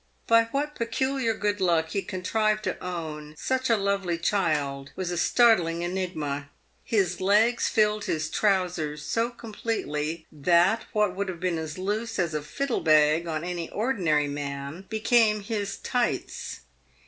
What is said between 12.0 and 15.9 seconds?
as a fiddle bag on any ordinary man became his